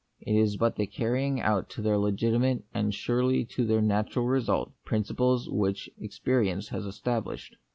[0.19, 4.71] It is but the carrying out to their legitimate, and surely to their natural result,
[4.83, 7.55] principles which experience has established.